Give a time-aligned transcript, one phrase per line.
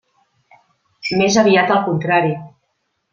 [1.19, 2.33] Més aviat al contrari.